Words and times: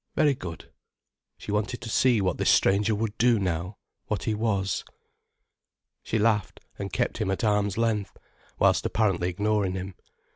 Very 0.15 0.33
good. 0.33 0.71
She 1.37 1.51
wanted 1.51 1.79
to 1.81 1.89
see 1.91 2.21
what 2.21 2.37
this 2.39 2.49
stranger 2.49 2.95
would 2.95 3.15
do 3.19 3.37
now, 3.37 3.77
what 4.07 4.23
he 4.23 4.33
was. 4.33 4.83
She 6.01 6.17
laughed, 6.17 6.59
and 6.79 6.91
kept 6.91 7.19
him 7.19 7.29
at 7.29 7.43
arm's 7.43 7.77
length, 7.77 8.17
whilst 8.57 8.83
apparently 8.83 9.29
ignoring 9.29 9.73
him. 9.75 9.93